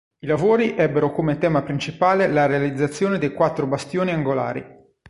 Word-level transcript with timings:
I 0.21 0.25
lavori 0.25 0.75
ebbero 0.75 1.11
come 1.11 1.37
tema 1.37 1.61
principale 1.61 2.27
la 2.27 2.47
realizzazione 2.47 3.19
dei 3.19 3.35
quattro 3.35 3.67
bastioni 3.67 4.09
angolari. 4.09 4.65